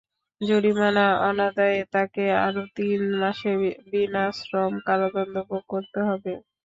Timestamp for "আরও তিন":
2.45-3.01